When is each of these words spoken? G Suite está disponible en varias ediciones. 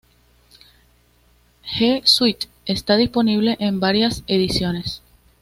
G 1.75 2.01
Suite 2.05 2.47
está 2.65 2.97
disponible 2.97 3.55
en 3.59 3.79
varias 3.79 4.23
ediciones. 4.25 5.03